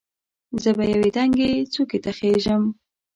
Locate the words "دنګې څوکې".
1.17-1.99